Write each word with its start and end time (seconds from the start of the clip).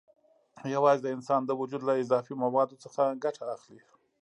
یوازې 0.75 1.01
د 1.03 1.07
انسان 1.15 1.41
د 1.45 1.51
وجود 1.61 1.81
له 1.85 1.93
اضافي 2.03 2.33
موادو 2.43 2.81
څخه 2.83 3.03
ګټه 3.23 3.43
اخلي. 3.55 3.81